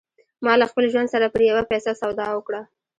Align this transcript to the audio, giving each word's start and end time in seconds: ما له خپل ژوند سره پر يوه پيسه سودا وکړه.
ما 0.43 0.53
له 0.61 0.65
خپل 0.71 0.85
ژوند 0.93 1.11
سره 1.13 1.27
پر 1.33 1.41
يوه 1.49 1.63
پيسه 1.71 1.91
سودا 2.01 2.27
وکړه. 2.33 2.61